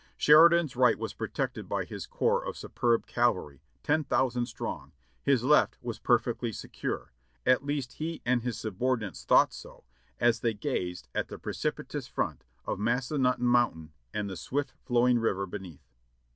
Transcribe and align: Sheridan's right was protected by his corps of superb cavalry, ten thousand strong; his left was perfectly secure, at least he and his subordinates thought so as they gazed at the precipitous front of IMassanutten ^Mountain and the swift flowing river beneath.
Sheridan's 0.17 0.75
right 0.75 0.97
was 0.97 1.13
protected 1.13 1.69
by 1.69 1.85
his 1.85 2.07
corps 2.07 2.43
of 2.43 2.57
superb 2.57 3.05
cavalry, 3.05 3.61
ten 3.83 4.03
thousand 4.03 4.47
strong; 4.47 4.93
his 5.21 5.43
left 5.43 5.77
was 5.79 5.99
perfectly 5.99 6.51
secure, 6.51 7.13
at 7.45 7.63
least 7.63 7.93
he 7.99 8.19
and 8.25 8.41
his 8.41 8.57
subordinates 8.57 9.23
thought 9.25 9.53
so 9.53 9.83
as 10.19 10.39
they 10.39 10.55
gazed 10.55 11.07
at 11.13 11.27
the 11.27 11.37
precipitous 11.37 12.07
front 12.07 12.43
of 12.65 12.79
IMassanutten 12.79 13.41
^Mountain 13.41 13.89
and 14.11 14.27
the 14.27 14.35
swift 14.35 14.73
flowing 14.85 15.19
river 15.19 15.45
beneath. 15.45 15.85